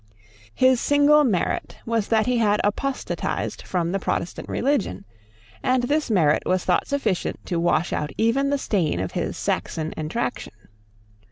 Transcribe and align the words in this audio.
His 0.55 0.81
single 0.81 1.23
merit 1.23 1.77
was 1.85 2.07
that 2.07 2.25
he 2.25 2.39
had 2.39 2.59
apostatized 2.63 3.61
from 3.61 3.91
the 3.91 3.99
Protestant 3.99 4.49
religion; 4.49 5.05
and 5.61 5.83
this 5.83 6.09
merit 6.09 6.41
was 6.43 6.65
thought 6.65 6.87
sufficient 6.87 7.45
to 7.45 7.59
wash 7.59 7.93
out 7.93 8.09
even 8.17 8.49
the 8.49 8.57
stain 8.57 8.99
of 8.99 9.11
his 9.11 9.37
Saxon 9.37 9.93
extraction. 9.95 10.53